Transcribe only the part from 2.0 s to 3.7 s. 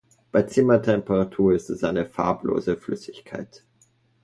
farblose Flüssigkeit.